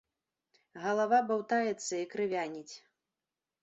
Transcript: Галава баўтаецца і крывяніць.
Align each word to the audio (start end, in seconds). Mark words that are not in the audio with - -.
Галава 0.85 1.21
баўтаецца 1.33 1.87
і 2.03 2.11
крывяніць. 2.17 2.69